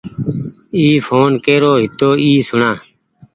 [0.77, 2.71] اي ڦوٽو ڪرو هيتو اي سوڻآ۔